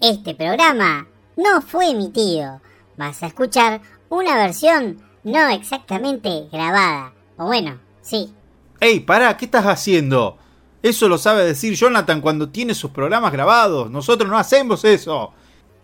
[0.00, 1.06] Este programa
[1.36, 2.62] no fue emitido.
[2.96, 7.12] Vas a escuchar una versión no exactamente grabada.
[7.36, 8.32] O bueno, sí.
[8.80, 9.36] ¡Ey, pará!
[9.36, 10.38] ¿Qué estás haciendo?
[10.82, 13.90] Eso lo sabe decir Jonathan cuando tiene sus programas grabados.
[13.90, 15.34] Nosotros no hacemos eso.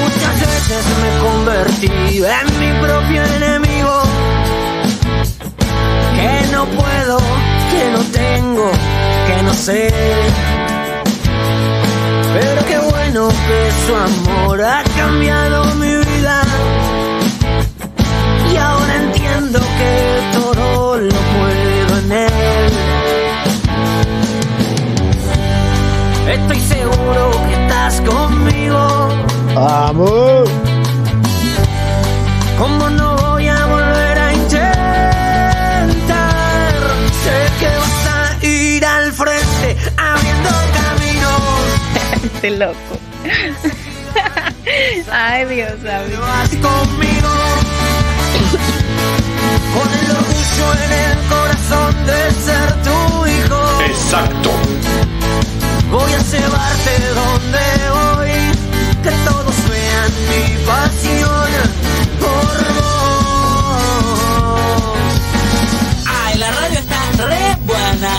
[0.00, 4.02] Muchas veces me convertí en mi propio enemigo.
[6.16, 7.18] Que no puedo,
[7.70, 8.68] que no tengo,
[9.26, 9.88] que no sé.
[12.34, 16.42] Pero qué bueno que su amor ha cambiado mi vida.
[18.52, 22.72] Y ahora entiendo que todo lo puedo en él.
[26.28, 29.08] Estoy seguro que estás conmigo.
[29.56, 30.44] Amor.
[32.58, 34.74] ¿Cómo no voy a volver a intentar?
[37.22, 41.42] Sé que vas a ir al frente abriendo caminos.
[42.34, 42.98] Este loco.
[45.12, 46.20] Ay, Dios mío.
[46.20, 47.28] Vas conmigo.
[50.58, 53.60] Orgullo en el corazón de ser tu hijo.
[53.86, 54.50] Exacto.
[55.90, 58.36] Voy a llevarte donde voy.
[59.02, 61.50] Que todos vean mi pasión
[62.20, 62.98] por vos.
[66.06, 68.14] Ay, la radio está re buena.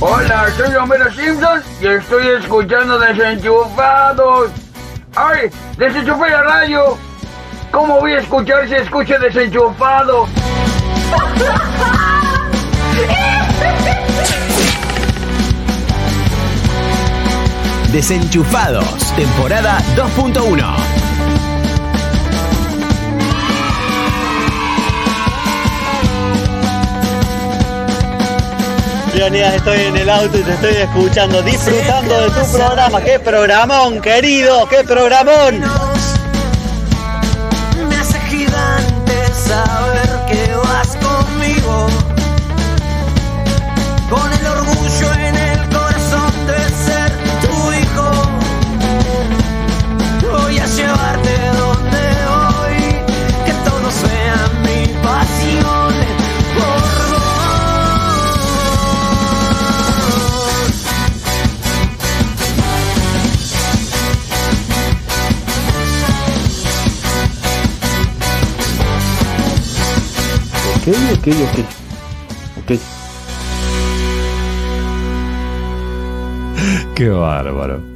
[0.00, 4.50] Hola, soy Homero Simpson y estoy escuchando Desenchufados.
[5.14, 5.50] ¡Ay!
[5.78, 6.98] ¡Desenchufé la radio!
[7.76, 10.26] ¿Cómo voy a escuchar si escucho desenchufado?
[17.92, 20.74] Desenchufados, temporada 2.1.
[29.14, 33.02] Leonidas, estoy en el auto y te estoy escuchando, disfrutando de tu programa.
[33.02, 34.66] ¡Qué programón, querido!
[34.66, 35.85] ¡Qué programón!
[44.08, 47.10] Con el orgullo en el corazón de ser
[47.42, 48.08] tu hijo.
[50.30, 52.78] Voy a llevarte donde voy.
[53.44, 55.92] Que todos vean mi pasión
[56.54, 56.86] por.
[70.76, 71.58] Ok, ok, ok.
[72.62, 72.95] Ok.
[76.96, 77.95] Qué bárbaro.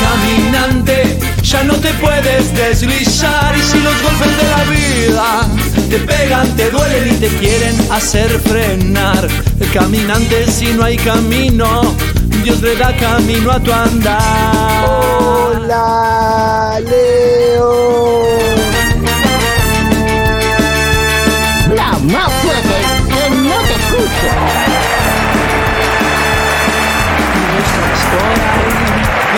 [0.01, 5.56] Caminante, ya no te puedes deslizar y si los golpes de la vida
[5.87, 9.27] te pegan, te duelen y te quieren hacer frenar.
[9.73, 11.95] Caminante, si no hay camino,
[12.43, 14.85] Dios le da camino a tu andar.
[14.89, 18.27] Hola, Leo.
[21.75, 22.77] No, más fuerte,
[23.09, 24.29] que no te escucho.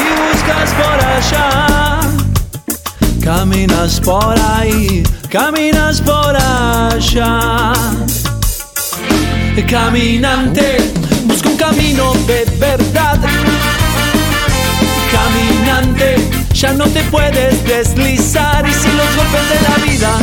[0.01, 1.99] y buscas por allá.
[3.23, 7.73] Caminas por ahí, caminas por allá.
[9.69, 10.77] Caminante,
[11.25, 13.19] busca un camino de verdad.
[15.11, 16.15] Caminante,
[16.53, 20.17] ya no te puedes deslizar y si los golpes de la vida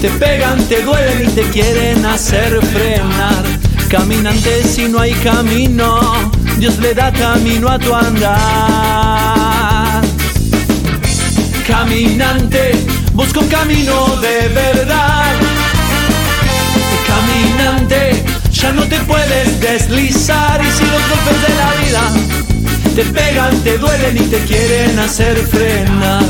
[0.00, 3.44] te pegan, te duelen y te quieren hacer frenar.
[3.90, 6.00] Caminante, si no hay camino,
[6.58, 8.42] Dios le da camino a tu andar.
[11.66, 12.72] Caminante,
[13.12, 15.32] busca un camino de verdad.
[17.06, 22.10] Caminante, ya no te puedes deslizar y si los golpes de la vida
[22.94, 26.24] te pegan, te duelen y te quieren hacer frenar.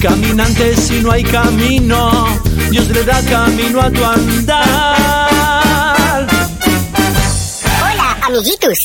[0.00, 2.26] Caminante, si no hay camino,
[2.70, 4.66] Dios le da camino a tu andar.
[7.82, 8.78] Hola, amiguitos.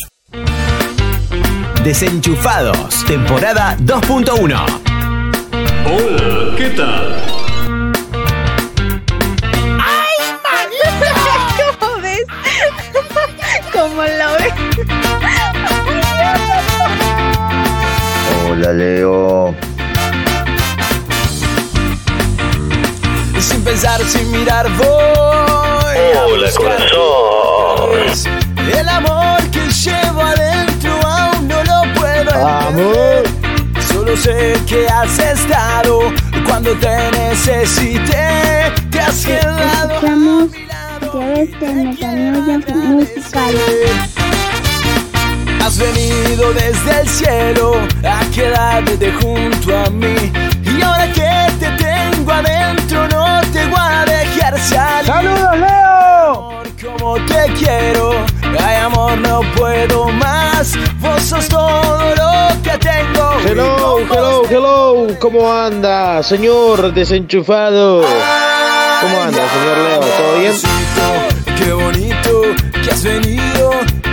[1.84, 4.87] Desenchufados, temporada 2.1.
[5.90, 7.16] Hola, ¿qué tal?
[11.80, 12.26] ¿Cómo ves?
[13.74, 14.54] ¿Cómo lo ves?
[18.50, 19.56] Hola, Leo.
[23.40, 24.88] Sin pensar, sin mirar, voy.
[26.26, 28.28] Hola, corazón.
[28.78, 33.47] El amor que llevo adentro aún no lo puedo Amor.
[34.08, 36.00] Solo sé que has estado
[36.46, 38.72] cuando te necesité.
[38.90, 39.96] Te has quedado.
[39.96, 40.52] Escuchamos
[41.60, 43.56] de Metanoia Musical.
[45.62, 50.32] Has venido desde el cielo a quedarte junto a mí.
[50.64, 55.06] Y ahora que te tengo adentro, no te voy a dejar salir.
[55.06, 56.64] ¡Saludos, Leo!
[56.82, 58.26] Como te quiero,
[58.58, 60.78] ay amor, no puedo más.
[61.02, 61.87] Vos sos todo
[64.98, 65.18] hello.
[65.20, 68.02] ¿Cómo anda, señor desenchufado?
[69.02, 70.00] ¿Cómo anda, señor Leo?
[70.00, 70.54] ¿Todo bien?
[71.58, 72.42] Qué bonito
[72.84, 73.72] que has venido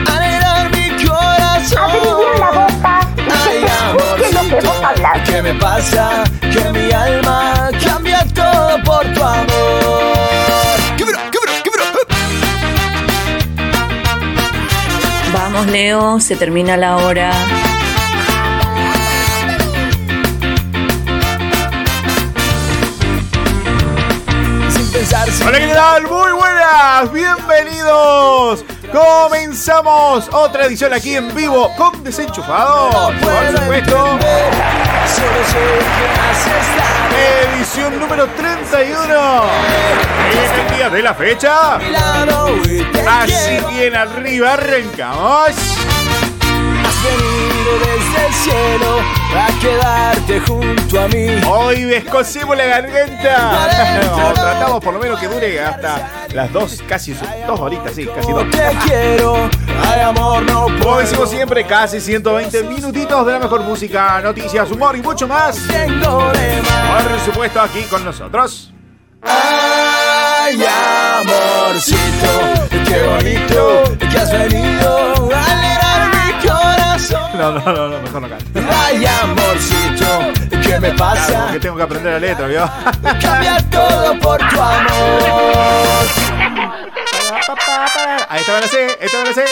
[0.08, 1.90] a alegrar mi corazón.
[2.38, 3.64] La boca y Ay,
[4.16, 5.28] que se escuche lo que vos hablas.
[5.28, 6.24] ¿Qué me pasa?
[6.40, 10.04] Que mi alma cambia todo por tu amor.
[15.32, 17.30] Vamos, Leo, se termina la hora.
[25.24, 26.02] Hola, ¿qué tal?
[26.02, 28.62] Muy buenas, bienvenidos.
[28.92, 32.94] Comenzamos otra edición aquí en vivo con Desenchufados.
[32.94, 34.18] Por supuesto,
[37.54, 39.44] edición número 31.
[40.30, 41.76] En el día de la fecha.
[43.08, 45.52] Así bien arriba, arrancamos.
[47.64, 49.00] Venido desde el cielo
[49.34, 51.26] a quedarte junto a mí.
[51.48, 54.32] Hoy descosemos la garganta.
[54.34, 57.14] Tratamos por lo menos que dure hasta las dos, casi
[57.46, 58.50] dos horitas, sí, casi dos.
[58.50, 59.48] Te quiero,
[59.90, 60.98] ay amor, no Como puedo.
[60.98, 65.56] decimos siempre, casi 120 minutitos de la mejor música, noticias, humor y mucho más.
[65.66, 67.02] Tengo de más.
[67.04, 68.72] Por supuesto, aquí con nosotros.
[69.22, 70.62] Ay,
[71.18, 75.63] amorcito, qué bonito que has venido a alegrar mi corazón.
[77.38, 78.60] No, no, no, no mejor no canto.
[78.86, 81.42] Ay, amorcito, ¿qué me Claro, pasa?
[81.44, 82.70] porque tengo que aprender la letra, ¿vio?
[83.20, 86.04] Cambia todo por tu amor.
[88.28, 89.44] Ahí esta me la sé, esta me la sé.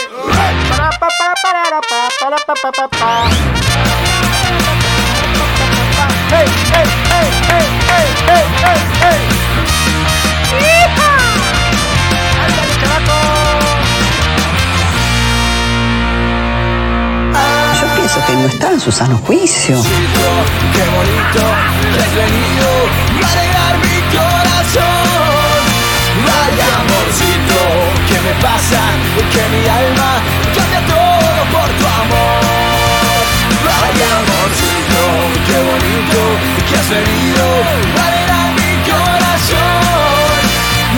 [6.31, 9.19] ¡Hey, hey, hey, hey, hey, hey, hey,
[10.61, 11.02] hey!
[18.12, 19.75] Pienso que no está en su sano juicio.
[19.81, 21.42] Qué bonito
[21.95, 22.69] que has venido
[23.25, 25.57] a alegrar mi corazón.
[26.28, 27.57] Ay, amorcito,
[28.09, 28.81] ¿qué me pasa?
[29.33, 30.21] Que mi alma
[30.52, 32.45] cambia todo por tu amor.
[33.81, 35.00] Ay, amorcito,
[35.49, 36.21] qué bonito
[36.69, 37.45] que has venido
[37.97, 40.37] a alegrar mi corazón.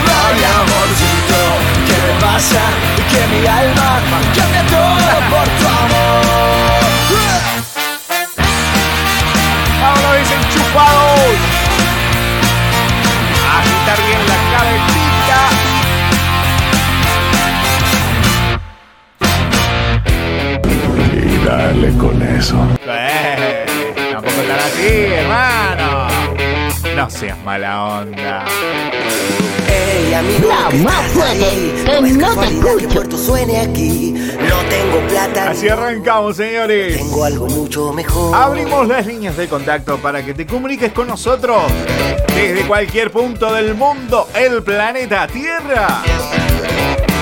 [0.02, 1.38] Ay, amorcito,
[1.86, 2.62] ¿qué me pasa?
[3.06, 4.02] Que mi alma
[4.34, 4.53] cambia
[21.98, 22.56] Con eso.
[22.86, 23.64] Eh,
[24.12, 26.08] tampoco tan así, hermano.
[26.96, 28.44] No seas mala onda.
[29.68, 31.44] Ey, amigo, La ¿qué más fuerte,
[31.84, 32.88] que No es no te que escucho.
[32.88, 34.12] Puerto suene aquí.
[34.12, 35.50] No tengo plata.
[35.50, 36.96] Así arrancamos, señores.
[36.96, 38.34] Tengo algo mucho mejor.
[38.34, 41.62] Abrimos las líneas de contacto para que te comuniques con nosotros
[42.34, 46.02] desde cualquier punto del mundo, el planeta Tierra.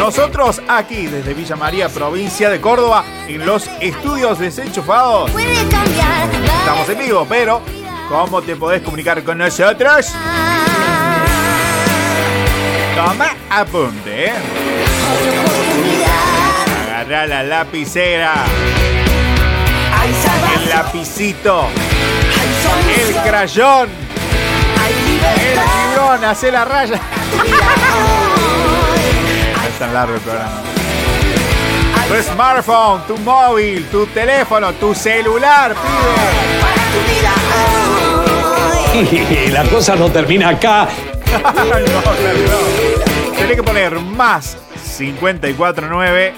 [0.02, 5.30] Nosotros aquí desde Villa María, provincia de Córdoba, en los estudios desenchufados.
[5.30, 7.62] Estamos en vivo, pero
[8.08, 10.12] ¿cómo te podés comunicar con nosotros?
[12.96, 14.26] Toma apunte.
[14.26, 14.32] ¿eh?
[16.84, 18.44] Agarra la lapicera.
[20.56, 21.68] El lapicito.
[22.98, 23.88] El crayón.
[24.84, 25.60] El
[25.94, 26.24] fibrón.
[26.24, 27.00] Hace la raya.
[29.82, 30.62] Tan largo el programa.
[32.06, 35.74] Tu smartphone, tu móvil, tu teléfono, tu celular,
[38.94, 40.88] Y la cosa no termina acá.
[41.32, 42.00] no, claro, no.
[43.36, 44.56] Tenés que poner más
[44.96, 46.32] 549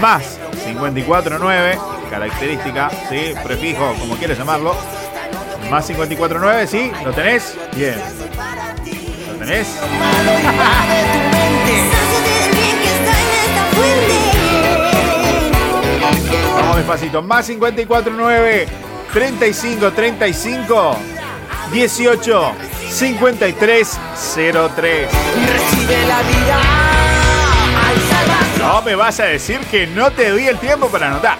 [0.00, 1.78] más 549
[2.08, 4.74] característica, sí, prefijo, como quieres llamarlo.
[5.70, 7.58] Más 549, sí, ¿lo tenés?
[7.76, 8.00] Bien.
[9.26, 9.68] ¿Lo tenés?
[16.54, 17.22] Vamos despacito.
[17.22, 18.68] Más 549
[19.12, 20.96] 35 35
[21.72, 22.52] 18
[22.90, 23.98] 53
[24.74, 25.08] 03.
[25.46, 26.62] Recibe la vida.
[28.58, 31.38] No me vas a decir que no te di el tiempo para anotar.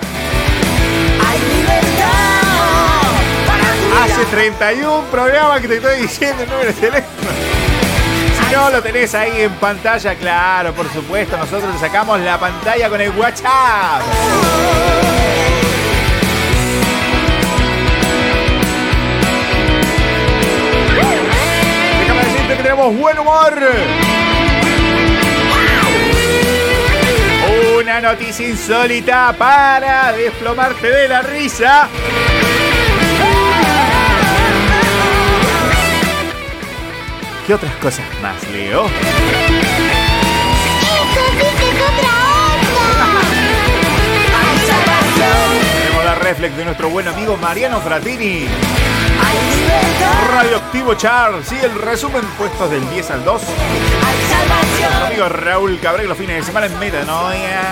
[4.03, 7.58] Hace 31 programas que te estoy diciendo el número de teléfono.
[8.53, 13.01] No lo tenés ahí en pantalla, claro, por supuesto, nosotros te sacamos la pantalla con
[13.01, 14.03] el WhatsApp.
[22.01, 23.55] Déjame decirte que tenemos buen humor.
[27.79, 31.89] Una noticia insólita para desplomarte de la risa.
[37.49, 38.85] ¿Qué otras cosas más, Leo?
[45.81, 48.47] Tenemos la reflex de nuestro buen amigo Mariano Fratini.
[50.31, 53.43] Radioactivo Char, sí, el resumen puestos del 10 al 2.
[54.81, 57.63] Nuestro amigo Raúl Cabrera los fines de semana en Metanoia.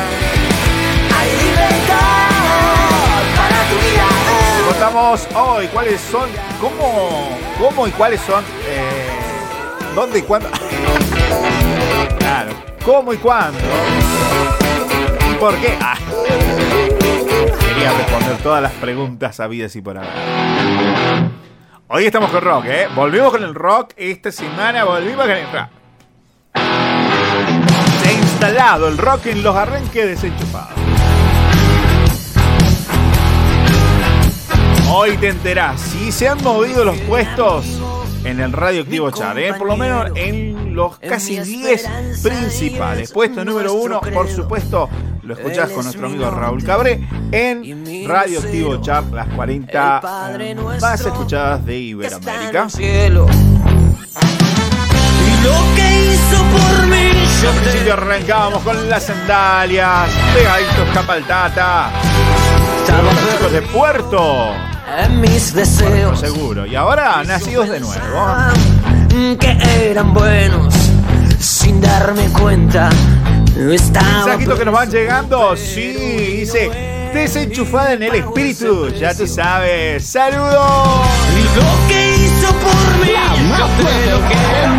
[4.66, 6.30] Contamos hoy cuáles son,
[6.62, 7.28] cómo,
[7.59, 9.05] cómo y cuáles son, eh,
[9.96, 10.48] dónde y cuándo.
[12.18, 12.52] Claro,
[12.84, 13.58] cómo y cuándo.
[15.30, 15.78] ¿Y por qué?
[15.80, 15.96] Ah.
[17.68, 20.10] Quería responder todas las preguntas habidas y por haber.
[21.88, 22.88] Hoy estamos con rock, ¿eh?
[22.94, 25.68] Volvimos con el rock esta semana, volvimos con el rock.
[28.02, 30.78] Se ha instalado el rock en los arranques desenchufados.
[34.90, 37.80] Hoy te enterás si se han movido los puestos
[38.25, 39.54] en el radioactivo char, ¿eh?
[39.54, 41.88] por lo menos en los casi 10
[42.23, 43.12] principales.
[43.12, 44.88] Puesto número uno, por supuesto,
[45.23, 51.00] lo escuchás con nuestro amigo Raúl Cabré en Radio Activo Chart, las 40 eh, más
[51.00, 52.68] escuchadas de Iberoamérica.
[55.42, 61.90] Lo que hizo por mí, yo Al principio arrancábamos con las sandalias, pegaditos capaltata.
[62.88, 64.75] Los chicos de Puerto.
[64.96, 66.66] En mis deseos Seguro.
[66.66, 68.34] Y ahora nacidos de nuevo.
[69.38, 70.74] que eran buenos
[71.38, 72.88] sin darme cuenta.
[73.56, 75.56] Mensajitos que nos van llegando.
[75.56, 75.92] Sí,
[76.38, 76.70] dice.
[77.12, 78.88] Desenchufada en el espíritu.
[78.90, 80.06] Ya tú sabes.
[80.06, 81.06] ¡Saludos!
[81.54, 83.12] Lo que hizo por mí,
[83.58, 84.76] yo te lo quiero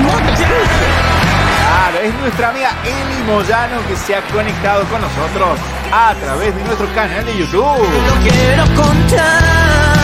[1.60, 5.60] Claro, es nuestra amiga Eli Moyano que se ha conectado con nosotros
[5.92, 7.64] a través de nuestro canal de YouTube.
[7.64, 9.97] Lo quiero contar.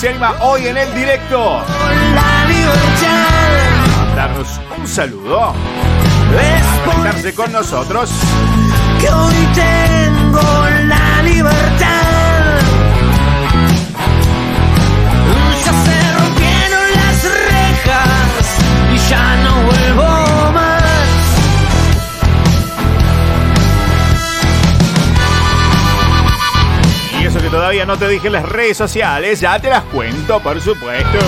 [0.00, 1.62] Se anima hoy en el directo.
[3.98, 5.52] Mandarnos un saludo.
[6.86, 8.10] Por Conectarse con nosotros.
[8.98, 10.40] que hoy tengo
[10.86, 11.09] la
[27.50, 31.18] que todavía no te dije en las redes sociales, ya te las cuento, por supuesto.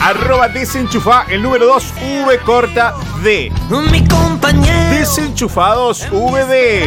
[0.00, 1.92] Arroba desenchufa el número 2
[2.24, 3.52] V corta D.
[3.90, 6.86] Mi compañero Desenchufados VD.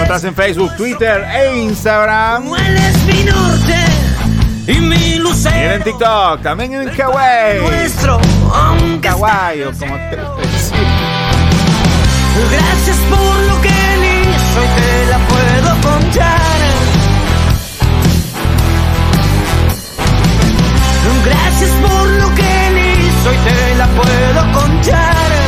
[0.00, 2.44] Notas en Facebook, Twitter e Instagram.
[2.44, 3.76] Mi norte
[4.66, 7.60] y mi Y en lucero TikTok, también en Kawaii.
[7.60, 8.20] nuestro,
[9.00, 10.16] Kawaii, o como te.
[12.50, 13.79] Gracias por lo que
[14.50, 16.60] hizo y te la puedo contar.
[21.24, 25.39] Gracias por lo que él hizo y te la puedo contar.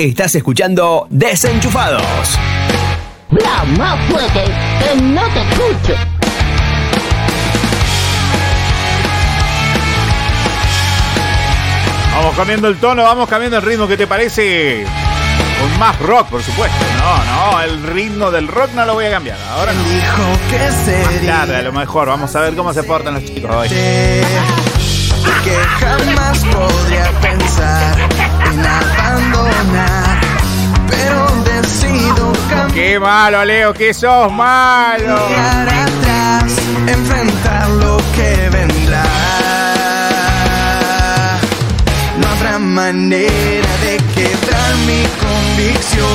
[0.00, 2.02] Estás escuchando Desenchufados.
[3.28, 4.44] Bla, más fuerte,
[4.78, 5.94] que no te escucho.
[12.14, 14.86] Vamos cambiando el tono, vamos cambiando el ritmo, ¿qué te parece?
[15.60, 16.78] Con más rock, por supuesto.
[16.96, 19.36] No, no, el ritmo del rock no lo voy a cambiar.
[19.50, 19.82] Ahora no.
[19.84, 22.08] Dijo que Más tarde, a lo mejor.
[22.08, 23.68] Vamos a ver cómo se portan los chicos hoy.
[23.68, 27.99] que jamás podría pensar en
[29.38, 30.20] abandonar,
[30.88, 32.32] pero decido
[32.74, 35.16] Qué malo, Leo, que sos malo.
[35.16, 36.52] cambiar atrás,
[36.86, 39.04] enfrentar lo que vendrá.
[42.18, 46.06] No habrá manera de quebrar mi convicción.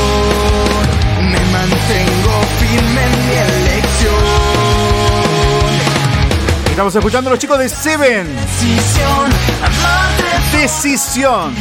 [1.22, 4.46] Me mantengo firme en mi elección.
[6.70, 8.28] Estamos escuchando a los chicos de Seven.
[8.36, 9.32] Decisión,
[10.52, 11.56] Decisión.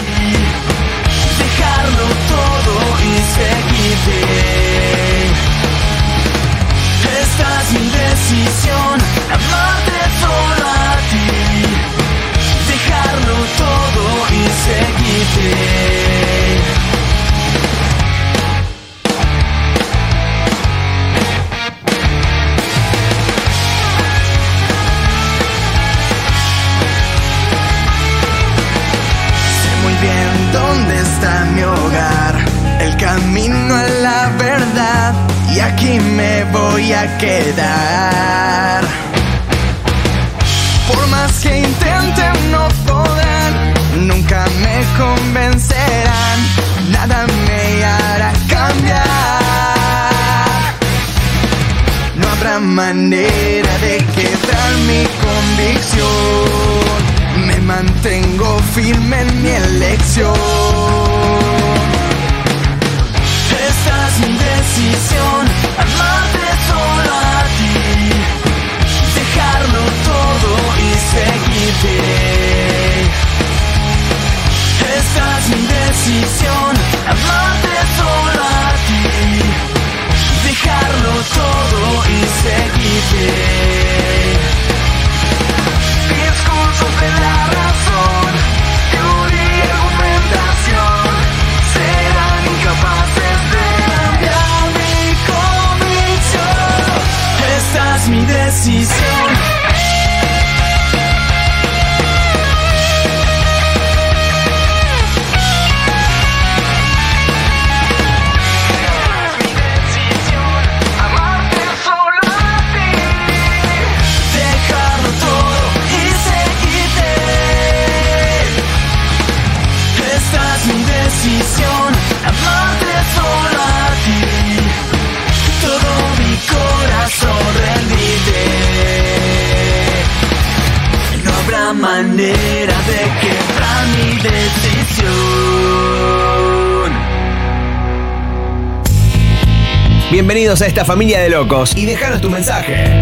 [140.15, 143.01] Bienvenidos a esta familia de locos y dejanos tu mensaje.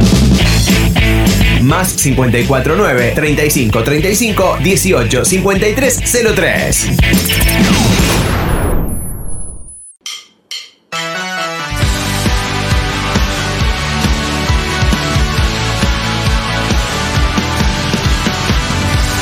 [1.61, 6.01] Más 549 35 35 18 53
[6.35, 6.89] 03.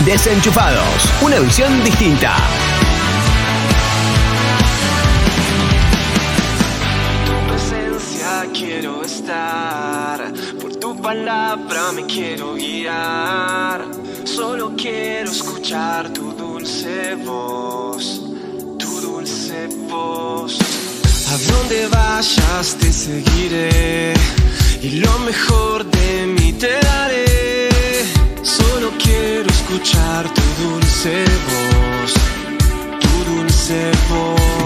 [0.06, 2.36] Desenchufados, una visión distinta.
[11.56, 13.84] palabra me quiero guiar,
[14.24, 18.22] solo quiero escuchar tu dulce voz,
[18.78, 20.58] tu dulce voz.
[21.32, 24.14] A donde vayas te seguiré
[24.80, 28.04] y lo mejor de mí te daré.
[28.42, 32.12] Solo quiero escuchar tu dulce voz,
[33.00, 34.59] tu dulce voz.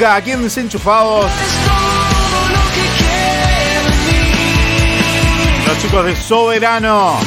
[0.00, 1.30] Aquí en Desenchufados.
[5.66, 7.18] Los chicos de Soberano.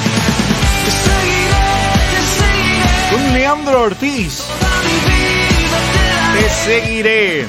[3.11, 4.43] Con Leandro Ortiz.
[6.33, 7.45] Te seguiré.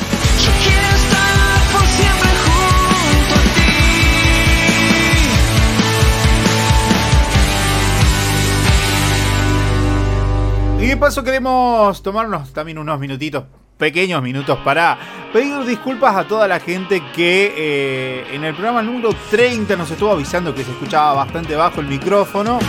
[10.87, 13.42] Y de paso queremos tomarnos también unos minutitos,
[13.77, 14.96] pequeños minutos, para
[15.33, 20.12] pedir disculpas a toda la gente que eh, en el programa número 30 nos estuvo
[20.12, 22.61] avisando que se escuchaba bastante bajo el micrófono.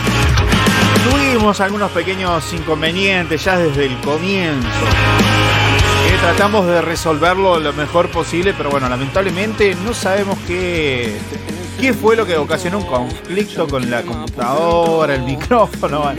[1.08, 4.66] Tuvimos algunos pequeños inconvenientes ya desde el comienzo.
[6.08, 11.16] Eh, tratamos de resolverlo lo mejor posible, pero bueno, lamentablemente no sabemos qué,
[11.80, 16.04] qué fue lo que ocasionó un conflicto con la computadora, el micrófono.
[16.08, 16.18] Así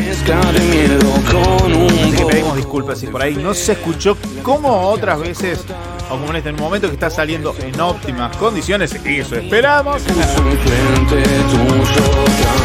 [2.16, 5.64] que pedimos disculpas si por ahí no se escuchó como otras veces
[6.10, 8.94] o como en este momento que está saliendo en óptimas condiciones.
[9.06, 10.02] Eso esperamos.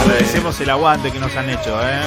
[0.02, 1.76] Agradecemos el aguante que nos han hecho.
[1.82, 2.00] ¿eh?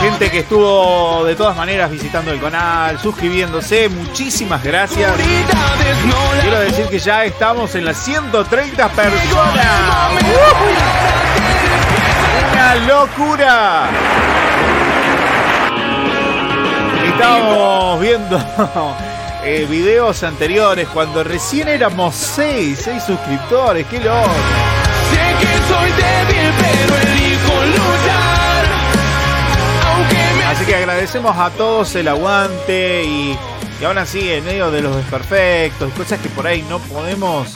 [0.00, 5.12] Gente que estuvo de todas maneras visitando el canal, suscribiéndose, muchísimas gracias.
[6.40, 10.12] Quiero decir que ya estamos en las 130 personas.
[12.52, 13.90] ¡Una locura!
[17.08, 18.40] Estábamos viendo
[19.44, 24.30] eh, videos anteriores cuando recién éramos 6, 6 suscriptores, qué loco.
[25.10, 27.07] Sé que soy débil, pero
[30.98, 33.38] agradecemos a todos el aguante y,
[33.80, 37.54] y aún así en medio de los desperfectos, cosas que por ahí no podemos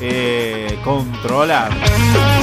[0.00, 1.72] eh, controlar.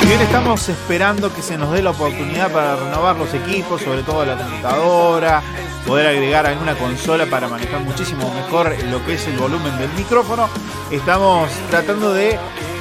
[0.06, 4.26] Bien estamos esperando que se nos dé la oportunidad para renovar los equipos, sobre todo
[4.26, 5.41] la computadora,
[5.88, 10.50] poder agregar alguna consola para manejar muchísimo mejor lo que es el volumen del micrófono,
[10.91, 12.38] estamos tratando de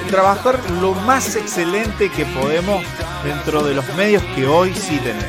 [0.08, 2.84] trabajar lo más excelente que podemos
[3.24, 5.26] dentro de los medios que hoy sí tenemos.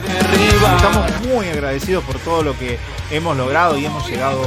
[0.75, 2.77] Estamos muy agradecidos por todo lo que
[3.09, 4.41] hemos logrado y hemos llegado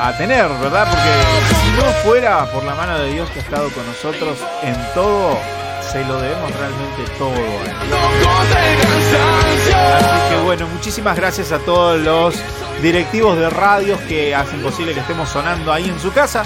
[0.00, 0.88] a, tener, ¿verdad?
[0.88, 1.10] Porque
[1.60, 5.36] si no fuera por la mano de Dios que ha estado con nosotros en todo,
[5.90, 7.32] se lo debemos realmente todo.
[9.96, 12.34] Así que bueno, muchísimas gracias a todos los
[12.80, 16.44] directivos de radios que hacen posible que estemos sonando ahí en su casa.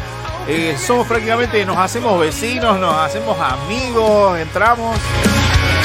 [0.48, 4.98] Eh, somos prácticamente, nos hacemos vecinos, nos hacemos amigos, entramos,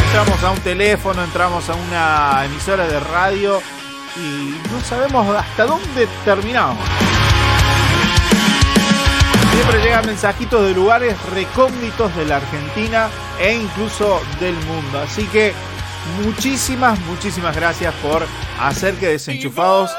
[0.06, 3.62] entramos a un teléfono, entramos a una emisora de radio
[4.16, 6.84] y no sabemos hasta dónde terminamos.
[9.52, 15.02] Siempre llegan mensajitos de lugares recónditos de la Argentina e incluso del mundo.
[15.02, 15.54] Así que
[16.24, 18.26] muchísimas, muchísimas gracias por
[18.60, 19.92] hacer que Desenchufados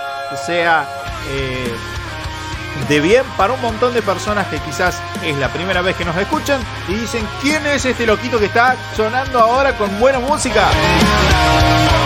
[0.47, 0.89] sea
[1.31, 1.75] eh,
[2.89, 6.17] de bien para un montón de personas que quizás es la primera vez que nos
[6.17, 10.69] escuchan y dicen, ¿quién es este loquito que está sonando ahora con buena música?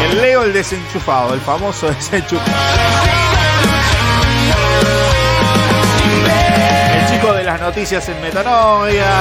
[0.05, 2.53] El Leo el desenchufado, el famoso desenchufado.
[6.95, 9.21] El chico de las noticias en Metanoia.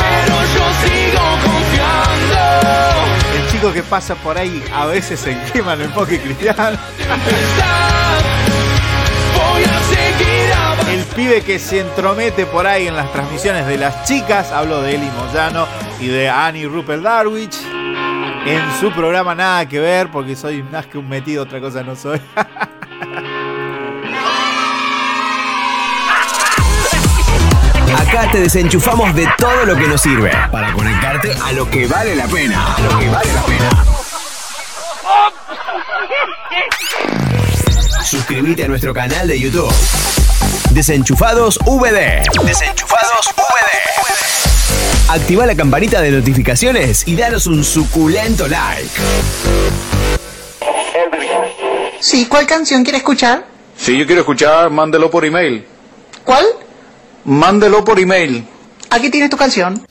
[3.36, 6.78] El chico que pasa por ahí a veces en quema en enfoque cristiano.
[11.16, 15.10] Pibe que se entromete por ahí en las transmisiones de las chicas, hablo de Eli
[15.10, 15.68] Moyano
[16.00, 17.58] y de Annie Rupert Darwich.
[18.46, 21.96] En su programa nada que ver, porque soy más que un metido, otra cosa no
[21.96, 22.20] soy.
[27.98, 32.16] Acá te desenchufamos de todo lo que nos sirve para conectarte a lo que vale
[32.16, 32.76] la pena.
[32.76, 33.86] A lo que vale la pena.
[38.04, 39.72] Suscríbete a nuestro canal de YouTube.
[40.74, 42.24] Desenchufados VD.
[42.46, 45.10] Desenchufados VD.
[45.10, 48.90] Activa la campanita de notificaciones y danos un suculento like.
[52.00, 53.46] Sí, ¿cuál canción quiere escuchar?
[53.76, 55.66] Si yo quiero escuchar, mándelo por email.
[56.24, 56.46] ¿Cuál?
[57.26, 58.48] Mándelo por email.
[58.90, 59.86] Aquí tienes tu canción.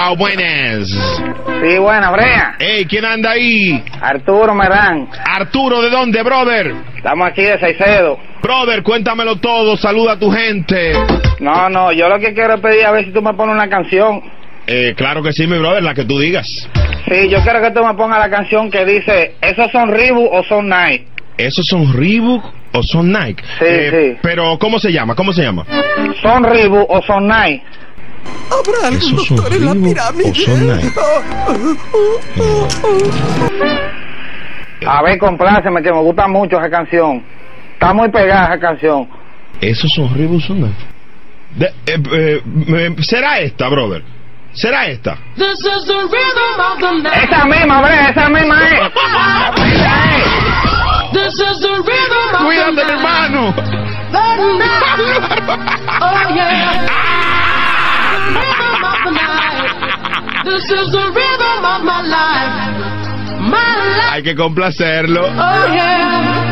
[0.00, 0.88] Hello, buenas.
[0.88, 2.56] Sí, buena, Brea.
[2.58, 3.84] Hey, ¿quién anda ahí?
[4.00, 5.06] Arturo Merán.
[5.26, 6.74] Arturo, ¿de dónde, brother?
[6.96, 8.18] Estamos aquí de Saicedo.
[8.42, 10.94] Brother, cuéntamelo todo, saluda a tu gente.
[11.40, 13.68] No, no, yo lo que quiero es pedir a ver si tú me pones una
[13.68, 14.22] canción.
[14.66, 16.46] Eh, claro que sí, mi brother, la que tú digas.
[17.06, 20.42] Sí, yo quiero que tú me pongas la canción que dice, ¿esos son Reebok o
[20.44, 21.08] son Nike?
[21.36, 23.42] ¿Esos son Reebok o son Nike.
[23.60, 24.18] Eh, sí.
[24.22, 25.14] Pero, ¿cómo se llama?
[25.14, 25.66] ¿Cómo se llama?
[26.22, 27.62] ¿Son Reebok o son Nike?
[28.50, 30.30] ¿Habrá algún ¿Esos son doctor en la pirámide?
[30.30, 30.92] o son Nike?
[34.86, 37.22] A ver, compláceme, que me gusta mucho esa canción.
[37.74, 39.08] Está muy pegada esa canción.
[39.60, 40.08] ¿Esos son
[40.60, 40.84] Nike?
[41.56, 44.02] De- eh, eh, eh, ¿Será esta, brother?
[44.52, 45.16] ¿Será esta?
[45.36, 45.54] Esa
[47.44, 48.80] misma, bre, esa misma es.
[52.38, 53.54] Cuídate, mi hermano.
[54.12, 54.20] This
[56.58, 56.99] is
[64.20, 65.24] Hay que complacerlo.
[65.24, 66.44] Oh yeah.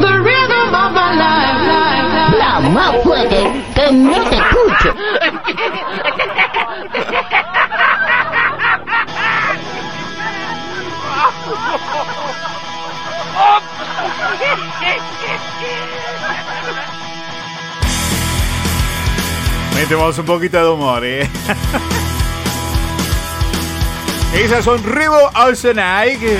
[0.00, 1.60] The rhythm of my life.
[1.68, 2.38] life, life.
[2.38, 4.94] La más fuerte que no te escucho.
[19.74, 21.28] Metemos un poquito de humor, ¿eh?
[24.34, 26.38] Esas son Rebo Olsenike.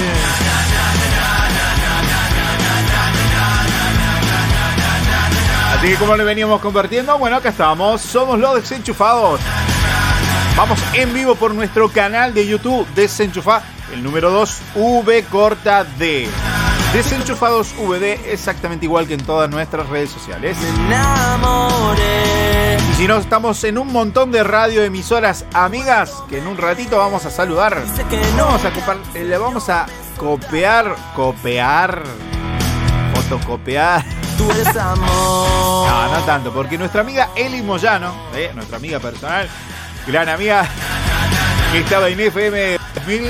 [5.74, 8.00] Así que como le veníamos convirtiendo, bueno, acá estamos.
[8.00, 9.40] Somos los desenchufados.
[10.56, 16.28] Vamos en vivo por nuestro canal de YouTube Desenchufa, el número 2, V corta D.
[16.92, 20.58] Desenchufados VD, exactamente igual que en todas nuestras redes sociales.
[22.90, 27.24] Y si no, estamos en un montón de radioemisoras amigas que en un ratito vamos
[27.24, 27.82] a saludar.
[28.44, 29.86] Vamos a, copar- eh, le vamos a
[30.18, 32.02] copiar, copiar,
[33.14, 34.04] fotocopiar.
[35.88, 39.48] No, no tanto, porque nuestra amiga Eli Moyano, eh, nuestra amiga personal,
[40.06, 40.66] gran amiga,
[41.72, 43.22] que estaba en FM 2000,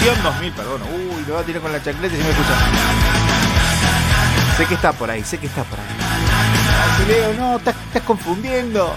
[0.00, 0.80] Misión 2000, perdón.
[1.20, 2.54] Uy, lo voy a tirar con la chancleta y se me escucha.
[4.56, 5.86] Sé que está por ahí, sé que está por ahí.
[6.00, 8.94] Ay, si Leo, no, estás, estás confundiendo.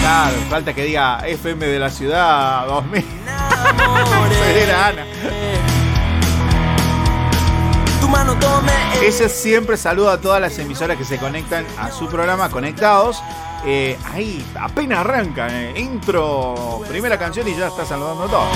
[0.00, 3.04] Claro, falta que diga FM de la ciudad 2000.
[4.56, 5.04] Era Ana.
[9.02, 13.22] Ese siempre saluda a todas las emisoras que se conectan a su programa Conectados.
[13.64, 18.48] Eh, ahí apenas arranca, eh, intro, primera canción y ya está saludando a todos.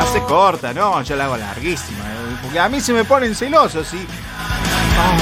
[0.00, 1.98] Hace corta, no, yo la hago larguísima.
[2.04, 3.86] eh, Porque a mí se me ponen celosos.
[3.88, 4.06] ¿sí?
[4.98, 5.16] Ah.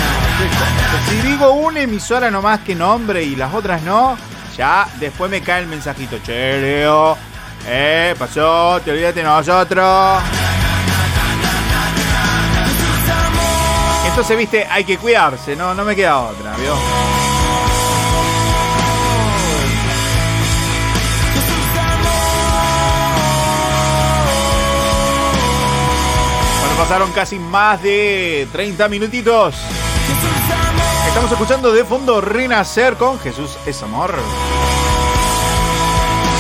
[1.09, 4.17] Si digo una emisora nomás que nombre y las otras no,
[4.57, 6.19] ya después me cae el mensajito.
[6.25, 7.17] Che, Leo,
[7.67, 10.23] eh, pasó, te olvidaste de nosotros.
[14.17, 16.75] Entonces, viste, hay que cuidarse, no, no me queda otra, ¿vio?
[26.61, 29.55] Bueno, pasaron casi más de 30 minutitos.
[31.09, 34.15] Estamos escuchando de fondo Renacer con Jesús es amor.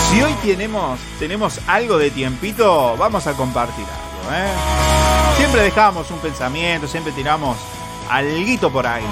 [0.09, 4.96] Si hoy tenemos, tenemos algo de tiempito, vamos a compartir algo, ¿eh?
[5.37, 7.59] Siempre dejamos un pensamiento, siempre tiramos
[8.09, 9.05] alguito por ahí.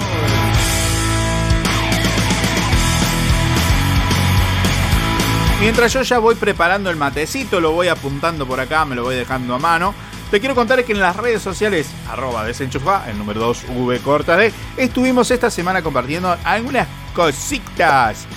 [5.61, 9.15] Mientras yo ya voy preparando el matecito, lo voy apuntando por acá, me lo voy
[9.15, 9.93] dejando a mano.
[10.31, 14.35] Te quiero contar que en las redes sociales, arroba desenchufa, el número 2 V corta
[14.35, 18.27] D, estuvimos esta semana compartiendo algunas cositas.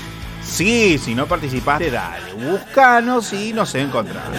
[0.48, 4.30] Sí, si no participaste, dale, búscanos y nos encontramos.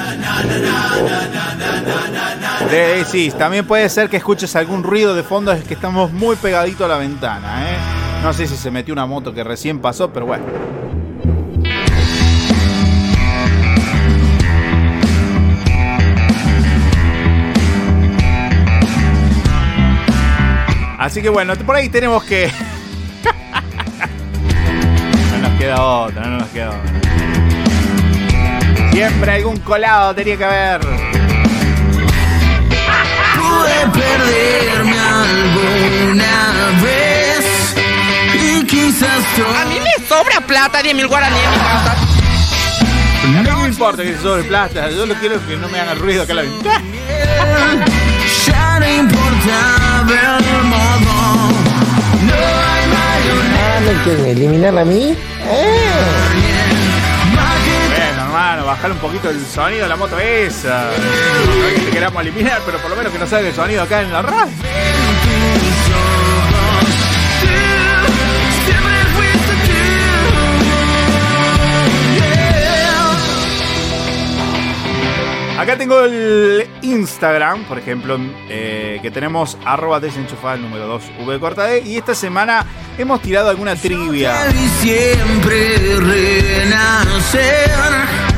[2.70, 6.36] Le decís, también puede ser que escuches algún ruido de fondo, es que estamos muy
[6.36, 7.78] pegadito a la ventana, ¿eh?
[8.24, 10.44] No sé si se metió una moto que recién pasó, pero bueno.
[21.00, 22.52] Así que bueno, por ahí tenemos que.
[25.70, 26.92] Queda otra, no nos queda otra.
[28.92, 30.82] Siempre algún colado tenía que haber.
[33.36, 37.76] Pude perderme alguna vez
[38.34, 39.24] y quizás
[39.62, 41.96] A mí me sobra plata, 10 mil guaraníes en mi casa.
[43.22, 45.80] A mí no me importa que se sobre plata, yo lo quiero que no me
[45.80, 46.82] haga ruido acá la ventana.
[48.46, 51.39] ya no importaba el modo.
[53.82, 55.16] ¿Me quieren eliminar a mí?
[57.88, 60.90] Bueno, hermano, bajar un poquito el sonido de la moto esa.
[61.46, 63.84] No es que te queramos eliminar, pero por lo menos que no salga el sonido
[63.84, 64.54] acá en la radio.
[75.60, 81.40] Acá tengo el Instagram, por ejemplo, eh, que tenemos arroba desenchufada el número 2 V
[81.42, 81.82] corta D.
[81.82, 82.66] Y esta semana
[82.98, 84.46] hemos tirado alguna trivia.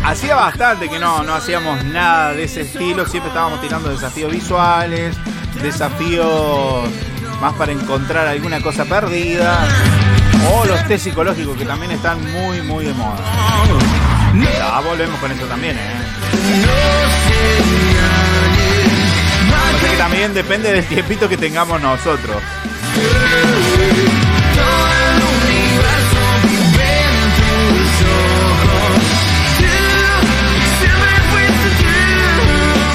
[0.03, 3.05] Hacía bastante que no, no hacíamos nada de ese estilo.
[3.05, 5.15] Siempre estábamos tirando desafíos visuales,
[5.61, 6.89] desafíos
[7.39, 9.59] más para encontrar alguna cosa perdida.
[10.51, 13.19] O los test psicológicos que también están muy, muy de moda.
[14.41, 16.00] Ya volvemos con eso también, ¿eh?
[19.97, 22.37] También depende del tiempito que tengamos nosotros.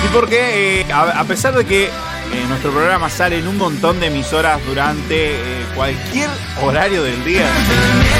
[0.02, 1.90] Sí, porque eh, a, pesar de que eh,
[2.48, 6.28] nuestro programa sale en un montón de emisoras durante eh, cualquier
[6.62, 7.48] horario del día,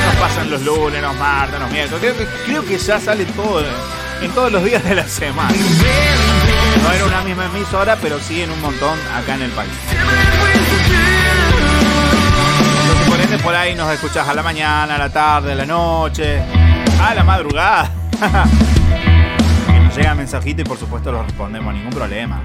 [0.07, 3.63] nos pasan los lunes, los martes, los miércoles, creo que, creo que ya sale todo
[4.23, 5.55] en todos los días de la semana.
[6.83, 9.73] No en una misma emisora, pero sí en un montón acá en el país.
[13.05, 16.43] Entonces, por por ahí nos escuchás a la mañana, a la tarde, a la noche,
[17.01, 17.91] a la madrugada.
[19.67, 22.43] que nos llega mensajito y por supuesto lo respondemos, ningún problema.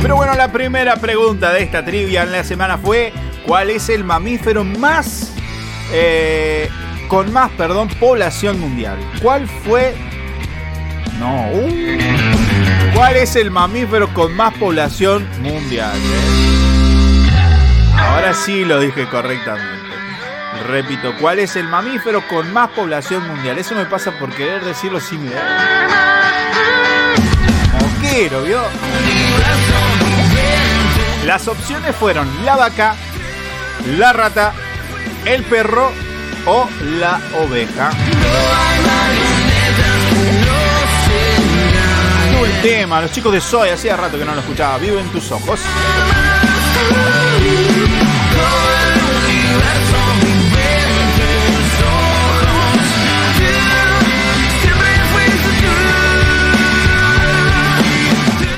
[0.00, 3.12] Pero bueno, la primera pregunta de esta trivia en la semana fue:
[3.46, 5.32] ¿Cuál es el mamífero más.
[5.92, 6.68] Eh,
[7.08, 8.98] con más, perdón, población mundial?
[9.20, 9.94] ¿Cuál fue.
[11.18, 11.48] No.
[11.52, 12.94] uh.
[12.94, 15.92] ¿Cuál es el mamífero con más población mundial?
[15.96, 17.30] eh?
[17.96, 19.70] Ahora sí lo dije correctamente.
[20.68, 23.58] Repito, ¿cuál es el mamífero con más población mundial?
[23.58, 25.42] Eso me pasa por querer decirlo sin leer.
[27.80, 28.60] Moquero, ¿vio?
[31.26, 32.94] Las opciones fueron la vaca,
[33.96, 34.52] la rata,
[35.24, 35.90] el perro
[36.46, 36.68] o
[36.98, 37.90] la oveja.
[42.42, 44.78] El tema, los chicos de Soy, hacía rato que no lo escuchaba.
[44.78, 45.60] Vivo en tus ojos.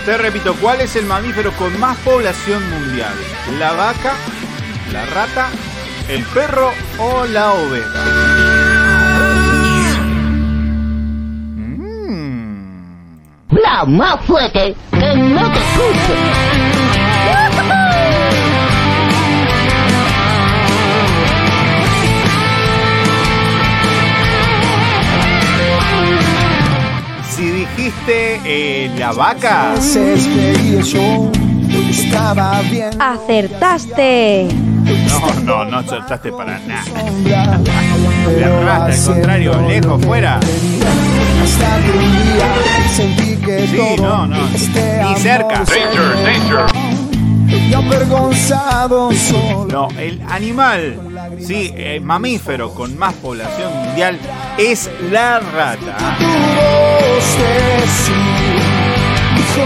[0.04, 3.14] Te repito, ¿cuál es el mamífero con más población mundial?
[3.58, 4.12] ¿La vaca,
[4.92, 5.48] la rata,
[6.08, 8.04] el perro o la oveja?
[13.50, 16.14] La más fuerte, que no te escucho.
[27.30, 29.74] Si dijiste eh, la vaca,
[33.00, 34.48] Acertaste.
[34.84, 36.84] No, no, no acertaste para nada.
[38.38, 40.40] La rata, al contrario, lejos, fuera.
[42.94, 45.64] Sí, no, no, ni cerca.
[47.76, 49.66] Avergonzado solo.
[49.70, 50.96] No, el animal,
[51.40, 54.18] sí, el mamífero con más población mundial
[54.58, 56.16] es la rata.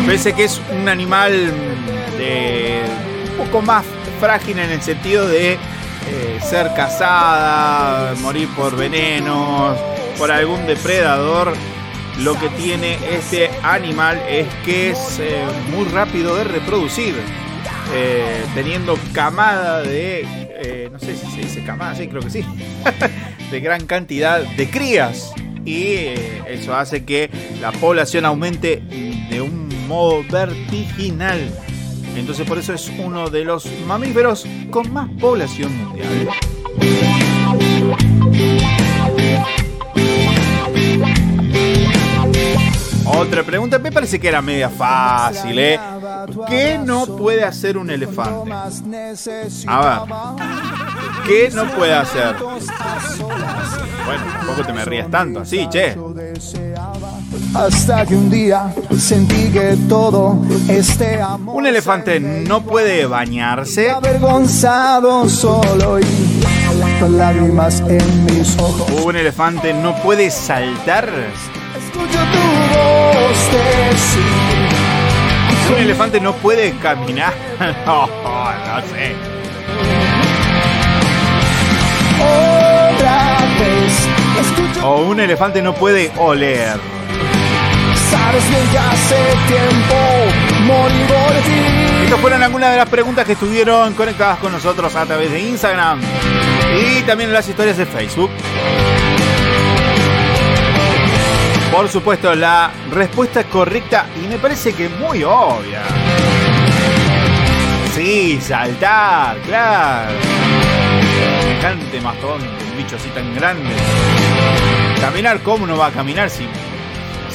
[0.05, 1.33] Parece que es un animal
[2.19, 2.83] de
[3.39, 3.85] un poco más
[4.19, 9.79] frágil en el sentido de eh, ser cazada, morir por venenos,
[10.16, 11.55] por algún depredador.
[12.21, 17.14] Lo que tiene este animal es que es eh, muy rápido de reproducir,
[17.95, 22.45] eh, teniendo camada de, no sé si se dice camada, sí, creo que sí,
[23.51, 25.33] de gran cantidad de crías.
[25.64, 26.07] Y
[26.49, 28.83] eso hace que la población aumente
[29.31, 31.39] de un modo vertiginal.
[32.19, 36.29] Entonces por eso es uno de los mamíferos con más población mundial.
[43.07, 45.81] Otra pregunta, me parece que era media fácil, ¿eh?
[46.49, 48.53] ¿Qué no puede hacer un elefante?
[49.66, 49.99] A ver,
[51.27, 52.37] ¿qué no puede hacer?
[54.05, 55.97] Bueno, tampoco te me rías tanto así, che.
[57.55, 60.37] Hasta que un día sentí que todo
[60.69, 61.57] este amor.
[61.57, 63.91] Un elefante no puede bañarse.
[63.91, 66.05] Avergonzado solo y
[67.01, 68.91] con lágrimas en mis ojos.
[69.05, 71.09] Un elefante no puede saltar.
[71.09, 73.53] Escucho tu voz
[73.91, 74.23] decir.
[75.75, 77.33] Un elefante no puede caminar.
[77.87, 79.15] No, no sé.
[82.21, 84.85] Otra vez.
[84.85, 86.79] O un elefante no puede oler.
[88.11, 88.45] Sabes
[88.79, 89.97] hace tiempo
[90.65, 90.99] morí.
[92.05, 96.01] Estas fueron algunas de las preguntas que estuvieron conectadas con nosotros a través de Instagram
[96.81, 98.31] y también en las historias de Facebook.
[101.71, 105.83] Por supuesto, la respuesta correcta y me parece que muy obvia.
[107.95, 110.13] Sí, saltar, claro.
[111.43, 113.75] Semejante mastodonte, un bicho así tan grande.
[115.01, 116.49] Caminar, ¿cómo no va a caminar si...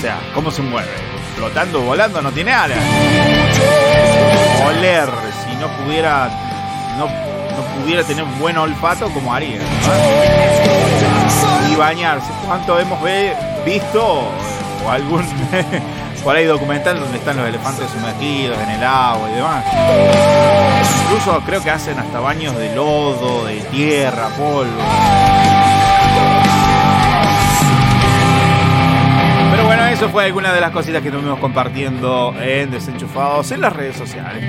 [0.03, 0.89] Sea, ¿cómo se mueve?
[1.37, 2.77] Flotando, volando, no tiene alas.
[4.67, 5.07] Oler,
[5.45, 6.29] si no pudiera...
[6.97, 9.61] No, no pudiera tener un buen olfato, como haría?
[11.71, 12.27] Y bañarse.
[12.45, 12.99] ¿Cuánto hemos
[13.65, 14.29] visto?
[14.85, 15.25] O algún...
[16.25, 19.65] por ahí documental donde están los elefantes sumergidos en el agua y demás.
[21.05, 24.81] Incluso creo que hacen hasta baños de lodo, de tierra, polvo.
[29.93, 34.43] Eso fue alguna de las cositas que estuvimos compartiendo en Desenchufados en las redes sociales.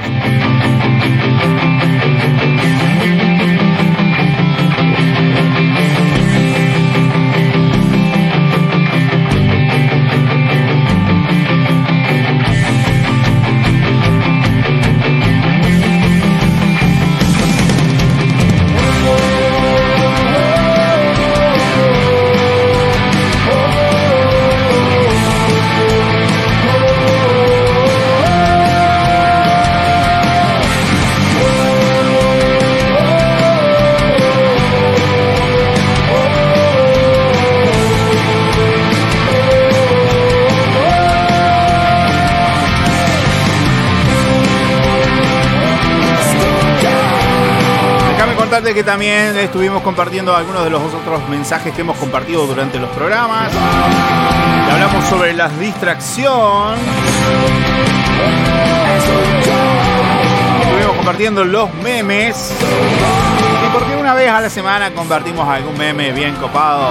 [48.75, 53.53] Que también estuvimos compartiendo algunos de los otros mensajes que hemos compartido durante los programas.
[54.69, 56.75] Hablamos sobre la distracción.
[60.61, 62.53] Estuvimos compartiendo los memes.
[63.65, 66.91] Y porque una vez a la semana compartimos algún meme bien copado.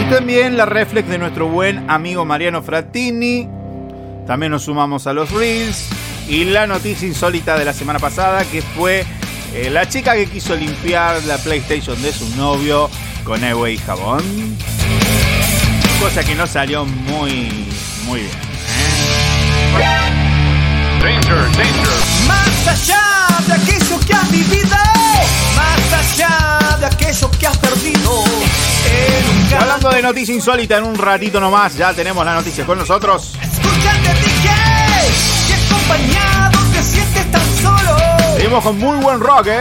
[0.00, 3.48] Y también la reflex de nuestro buen amigo Mariano Frattini.
[4.26, 5.99] También nos sumamos a los Reels.
[6.30, 9.04] Y la noticia insólita de la semana pasada, que fue
[9.52, 12.88] eh, la chica que quiso limpiar la PlayStation de su novio
[13.24, 14.22] con agua y jabón.
[15.98, 17.66] Cosa que no salió muy,
[18.04, 18.30] muy bien.
[21.02, 21.88] Danger, danger.
[22.28, 24.76] Más allá de aquello que has vivido,
[25.56, 28.24] más allá de aquello que has perdido.
[29.58, 33.32] Hablando de noticia insólita, en un ratito nomás ya tenemos la noticia con nosotros.
[38.50, 39.60] Seguimos con muy buen rock, ¿eh?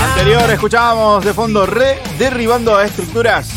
[0.00, 3.48] Anterior escuchábamos de fondo re derribando estructuras.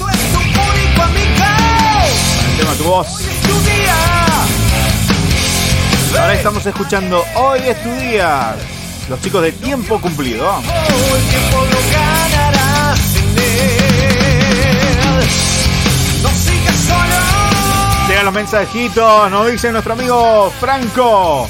[2.58, 3.22] tema tu voz.
[6.20, 8.56] Ahora estamos escuchando Hoy es tu día.
[9.10, 10.60] Los chicos de tiempo cumplido.
[18.10, 21.48] Llegan los mensajitos, nos dice nuestro amigo Franco.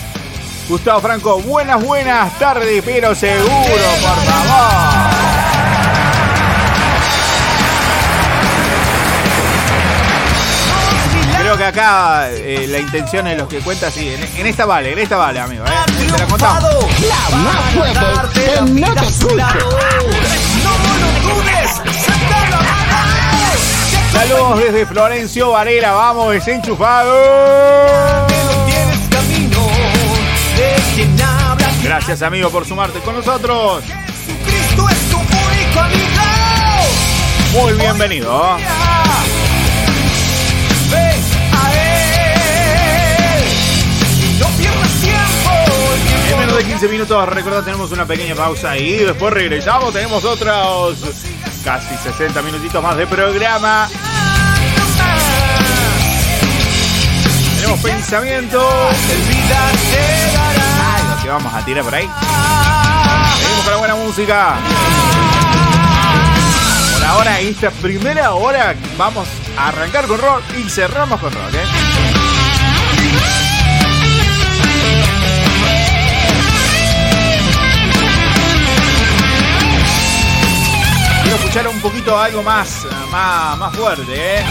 [0.67, 5.07] Gustavo Franco, buenas, buenas tardes, pero seguro, por favor.
[11.39, 14.99] Creo que acá eh, la intención es lo que cuenta, sí, en, esta vale, en
[14.99, 15.63] esta vale, amigo.
[15.63, 15.69] ¿eh?
[16.11, 16.63] Te la contamos.
[24.11, 28.36] Saludos desde Florencio Varela, vamos, desenchufado.
[31.97, 33.83] Gracias, amigo, por sumarte con nosotros.
[34.45, 36.21] Cristo es tu único amigo.
[37.53, 38.57] Muy bienvenido.
[46.29, 49.91] En menos de 15 minutos, recordad, tenemos una pequeña pausa y después regresamos.
[49.91, 50.99] Tenemos otros
[51.63, 53.89] casi 60 minutitos más de programa.
[57.55, 58.63] Tenemos pensamientos.
[61.27, 62.09] Vamos a tirar por ahí.
[63.39, 64.55] Seguimos con la buena música.
[66.93, 71.65] Por ahora, esta primera hora, vamos a arrancar con rock y cerramos con rock, ¿eh?
[81.23, 84.45] Quiero escuchar un poquito algo más, más, más fuerte, ¿eh?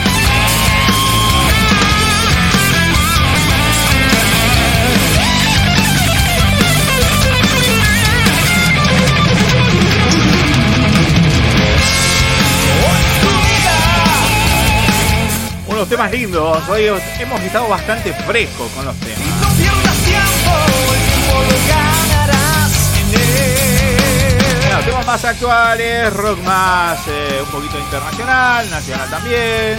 [15.87, 16.68] Unos temas lindos.
[16.68, 16.87] Hoy
[17.20, 19.20] hemos estado bastante frescos con los temas.
[19.41, 20.51] No pierdas tiempo.
[20.93, 24.59] El tiempo lo ganarás en él.
[24.62, 29.78] Bueno, temas más actuales, rock más, eh, un poquito internacional, nacional también.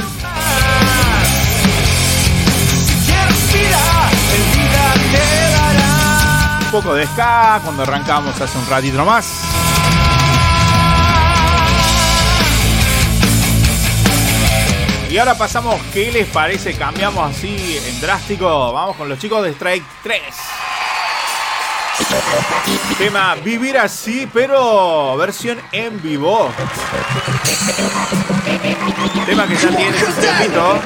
[6.61, 9.46] Un poco de ska cuando arrancamos hace un ratito más.
[15.09, 16.73] Y ahora pasamos, ¿qué les parece?
[16.73, 18.73] Cambiamos así en drástico.
[18.73, 20.21] Vamos con los chicos de Strike 3.
[22.97, 26.51] Tema Vivir así, pero versión en vivo.
[29.25, 30.81] Tema que ya tiene su tiempito.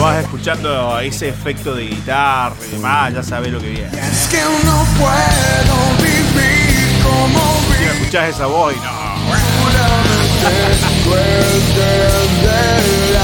[0.00, 3.90] Cuando vas escuchando ese efecto de guitarra y demás, ya sabes lo que viene.
[3.98, 8.82] Es que no puedo vivir como Si escuchás esa voz y no.
[11.04, 11.14] tú
[12.90, 13.20] entenderás.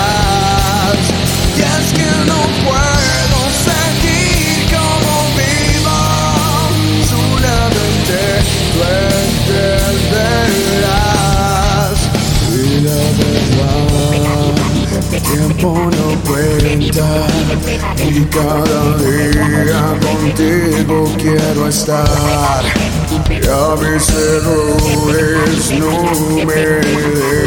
[1.57, 2.96] Y es que no puedo
[18.17, 22.65] Y cada día contigo quiero estar.
[23.29, 25.93] Y a mis errores no
[26.47, 26.63] me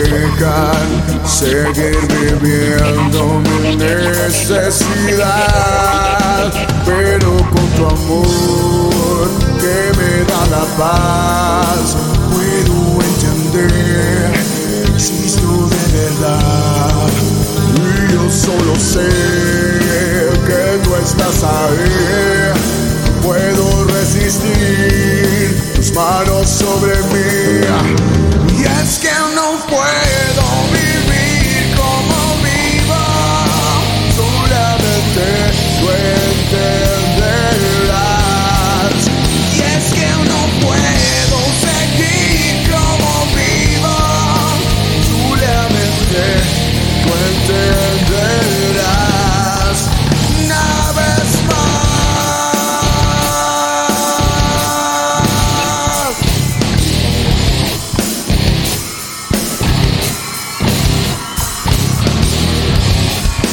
[0.06, 0.88] dejan
[1.26, 5.26] seguir viviendo mi necesidad.
[6.86, 9.28] Pero con tu amor
[9.60, 11.98] que me da la paz,
[12.30, 17.10] puedo entender que existo de verdad.
[17.74, 19.79] Y yo solo sé
[20.50, 22.52] que tú estás ahí.
[23.22, 28.09] Puedo resistir tus manos sobre mí.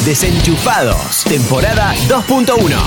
[0.07, 2.78] Desenchufados, temporada 2.1.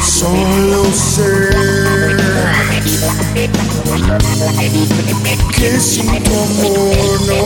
[0.00, 1.50] Solo sé
[5.56, 7.40] que sin tu amor no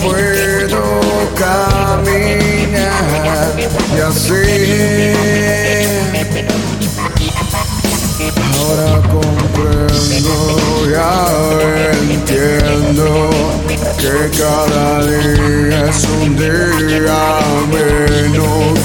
[0.00, 0.82] puedo
[1.36, 2.82] caminar.
[3.96, 5.51] Ya sé,
[8.62, 10.34] ahora comprendo,
[10.90, 11.12] ya
[12.10, 13.06] entiendo
[13.98, 17.22] que cada día es un día
[17.70, 18.78] menos.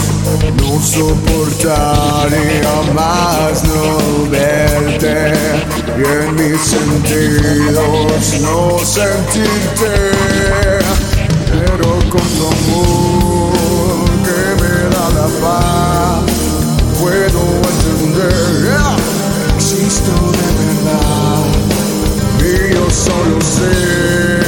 [0.58, 5.16] No soportaría más no verte
[5.98, 9.94] y en mis sentidos no sentirte.
[11.52, 16.26] Pero con tu amor que me da la paz,
[17.00, 18.87] puedo entender.
[19.58, 21.46] Existo de verdad
[22.40, 24.44] y yo solo sé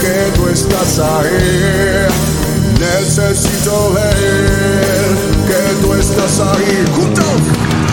[0.00, 2.06] que tú estás ahí.
[2.80, 7.87] Necesito ver que tú estás ahí juntos.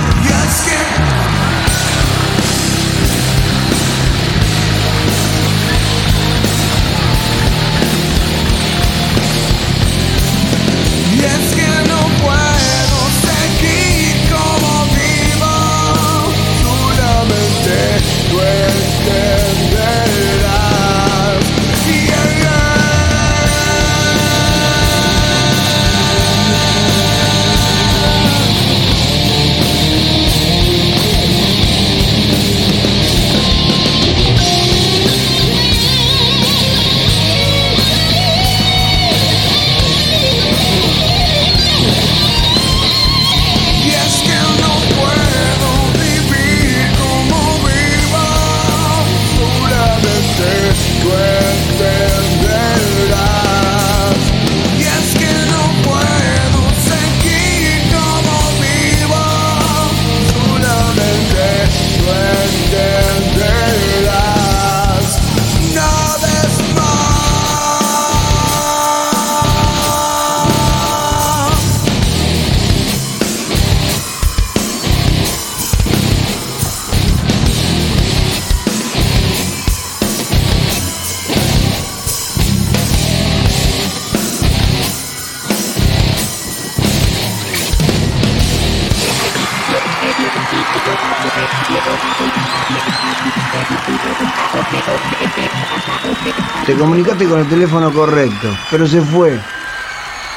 [96.85, 99.39] Comunicaste con el teléfono correcto, pero se fue.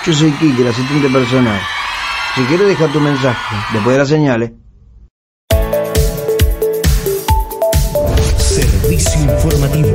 [0.06, 1.60] Yo soy Kike, el asistente personal.
[2.34, 3.56] Si quieres, deja tu mensaje.
[3.74, 4.52] Después de las señales.
[8.38, 9.92] Servicio informativo.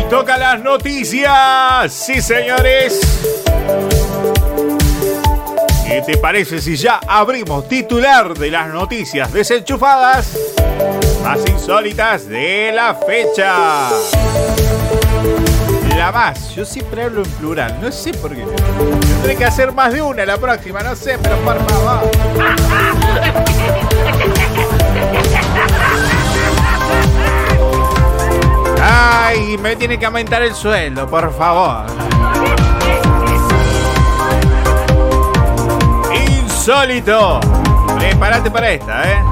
[0.00, 1.92] Y toca las noticias.
[1.92, 3.35] Sí, señores.
[6.06, 10.38] ¿Qué te parece si ya abrimos titular de las noticias desenchufadas
[11.24, 13.88] más insólitas de la fecha?
[15.96, 18.44] La más, yo siempre hablo en plural, no sé por qué.
[18.44, 22.10] Tendré que hacer más de una la próxima, no sé, pero por favor.
[28.80, 31.86] Ay, me tiene que aumentar el sueldo, por favor.
[36.68, 37.38] Insólito.
[37.96, 39.22] Prepárate para esta, ¿eh?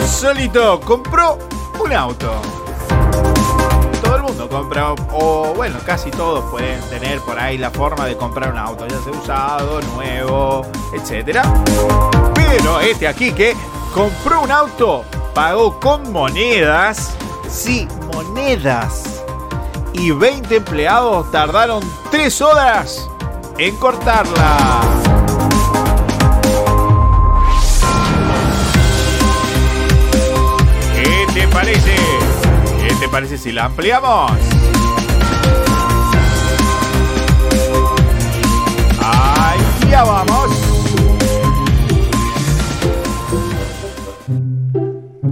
[0.00, 0.80] Insólito.
[0.80, 1.38] Compró
[1.78, 2.32] un auto.
[4.02, 8.16] Todo el mundo compra, o bueno, casi todos pueden tener por ahí la forma de
[8.16, 11.42] comprar un auto, ya sea usado, nuevo, etc.
[12.34, 13.54] Pero este aquí que
[13.94, 17.14] compró un auto, pagó con monedas,
[17.48, 19.22] sí, monedas.
[19.92, 23.08] Y 20 empleados tardaron 3 horas
[23.58, 24.80] en cortarla.
[30.94, 31.96] ¿Qué te parece?
[32.80, 34.32] ¿Qué te parece si la ampliamos?
[39.02, 40.50] Allá vamos.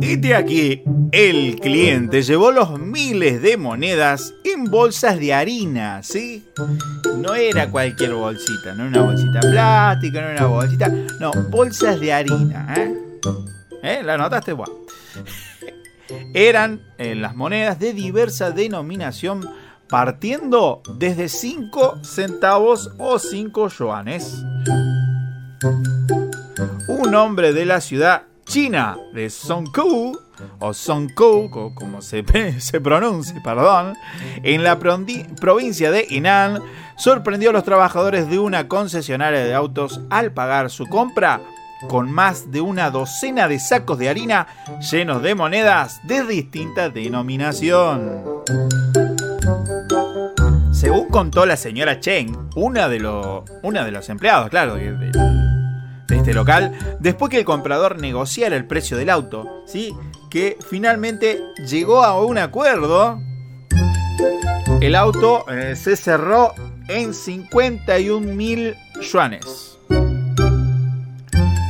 [0.01, 6.47] Y de aquí, el cliente llevó los miles de monedas en bolsas de harina, ¿sí?
[7.19, 10.89] No era cualquier bolsita, no una bolsita plástica, no una bolsita,
[11.21, 12.95] no, bolsas de harina, ¿eh?
[13.83, 14.03] ¿Eh?
[14.05, 14.55] ¿La notaste?
[16.35, 19.49] Eran eh, las monedas de diversa denominación
[19.89, 24.43] partiendo desde 5 centavos o 5 yuanes.
[26.89, 30.17] Un hombre de la ciudad china de Songkou,
[30.59, 32.25] o Songkou, co- como se,
[32.61, 33.95] se pronuncia, perdón,
[34.43, 36.61] en la provincia de Henan,
[36.97, 41.41] sorprendió a los trabajadores de una concesionaria de autos al pagar su compra
[41.89, 44.47] con más de una docena de sacos de harina
[44.91, 48.23] llenos de monedas de distinta denominación.
[50.73, 54.93] Según contó la señora Chen, una de, los una de los empleados, claro, de-
[56.07, 59.93] de este local, después que el comprador negociara el precio del auto, ¿sí?
[60.37, 63.19] Que finalmente llegó a un acuerdo,
[64.83, 66.53] el auto eh, se cerró
[66.89, 69.79] en 51 mil yuanes.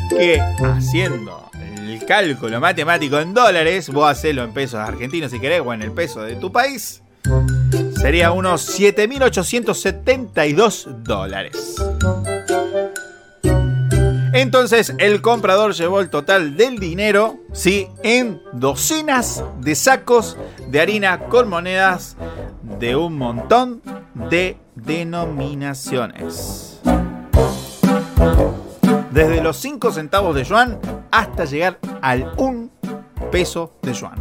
[0.08, 5.72] Que haciendo el cálculo matemático en dólares, vos hacelo en pesos argentinos si querés, o
[5.72, 7.04] en el peso de tu país,
[8.00, 11.76] sería unos 7.872 dólares.
[14.36, 20.36] Entonces el comprador llevó el total del dinero, sí, en docenas de sacos
[20.68, 22.18] de harina con monedas
[22.78, 23.80] de un montón
[24.12, 26.82] de denominaciones.
[29.10, 30.78] Desde los 5 centavos de yuan
[31.10, 32.68] hasta llegar al 1
[33.32, 34.20] peso de yuan.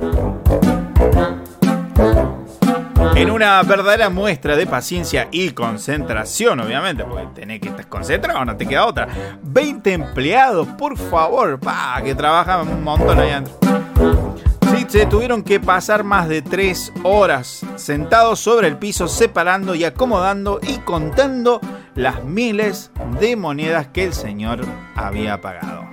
[3.13, 8.57] En una verdadera muestra de paciencia y concentración, obviamente, porque tenés que estar concentrado, no
[8.57, 9.07] te queda otra.
[9.41, 14.35] 20 empleados, por favor, pa, que trabajan un montón ahí adentro.
[14.71, 19.83] Sí, se tuvieron que pasar más de 3 horas sentados sobre el piso, separando y
[19.83, 21.61] acomodando y contando
[21.93, 25.85] las miles de monedas que el señor había pagado.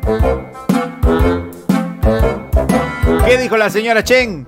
[3.25, 4.47] ¿Qué dijo la señora Chen?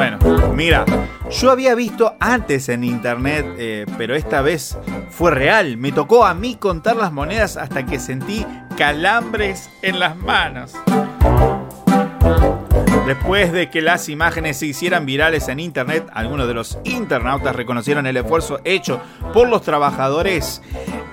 [0.00, 0.18] Bueno,
[0.54, 0.86] mira,
[1.30, 4.78] yo había visto antes en internet, eh, pero esta vez
[5.10, 5.76] fue real.
[5.76, 8.46] Me tocó a mí contar las monedas hasta que sentí
[8.78, 10.72] calambres en las manos.
[13.06, 18.06] Después de que las imágenes se hicieran virales en internet, algunos de los internautas reconocieron
[18.06, 19.02] el esfuerzo hecho
[19.34, 20.62] por los trabajadores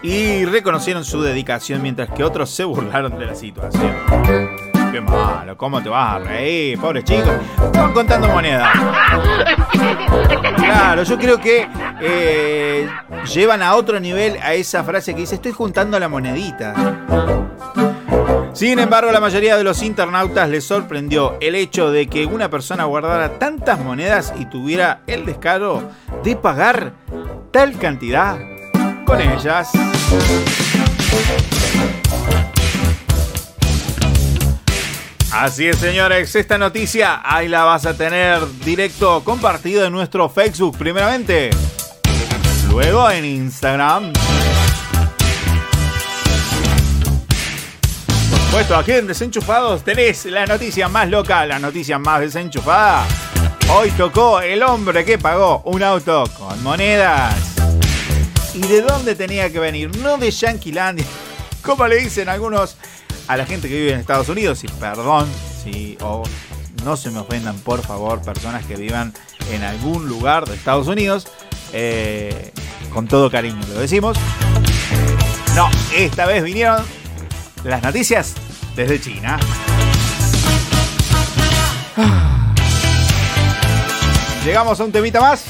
[0.02, 4.67] y reconocieron su dedicación, mientras que otros se burlaron de la situación.
[4.98, 7.30] Qué malo, ¿cómo te vas a reír, pobre chico?
[7.64, 8.68] Estaban contando monedas.
[10.56, 11.68] Claro, yo creo que
[12.02, 12.90] eh,
[13.32, 16.74] llevan a otro nivel a esa frase que dice, estoy juntando la monedita.
[18.54, 22.86] Sin embargo, la mayoría de los internautas les sorprendió el hecho de que una persona
[22.86, 25.92] guardara tantas monedas y tuviera el descaro
[26.24, 26.94] de pagar
[27.52, 28.40] tal cantidad
[29.06, 29.70] con ellas.
[35.40, 40.76] Así es, señores, esta noticia ahí la vas a tener directo compartido en nuestro Facebook
[40.80, 41.52] primeramente.
[42.72, 44.14] Luego en Instagram.
[48.32, 53.06] Por supuesto, aquí en Desenchufados tenés la noticia más loca, la noticia más desenchufada.
[53.70, 57.36] Hoy tocó el hombre que pagó un auto con monedas.
[58.56, 59.96] ¿Y de dónde tenía que venir?
[59.98, 61.06] No de Yanquilandia,
[61.62, 62.76] como le dicen algunos
[63.28, 64.64] a la gente que vive en Estados Unidos.
[64.64, 65.28] Y perdón,
[65.64, 66.24] si o
[66.84, 69.14] no se me ofendan, por favor, personas que vivan
[69.52, 71.28] en algún lugar de Estados Unidos.
[71.74, 72.52] eh,
[72.94, 74.18] con todo cariño lo decimos.
[75.56, 76.84] No, esta vez vinieron
[77.64, 78.34] las noticias
[78.76, 79.38] desde China.
[84.46, 85.44] ¿Llegamos a un temita más?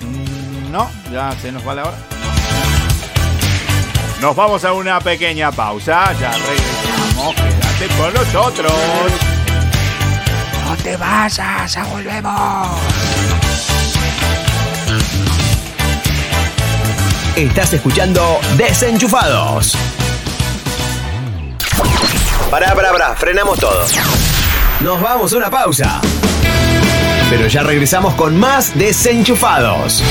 [0.00, 1.96] Mm, No, ya se nos va la hora.
[4.20, 6.12] Nos vamos a una pequeña pausa.
[6.18, 6.87] Ya regresamos.
[7.34, 8.72] Quédate con nosotros.
[10.64, 12.68] No te vayas, ya volvemos.
[17.34, 19.76] Estás escuchando Desenchufados.
[22.50, 23.84] Pará, pará, pará, frenamos todo.
[24.80, 26.00] Nos vamos a una pausa.
[27.30, 30.02] Pero ya regresamos con más Desenchufados.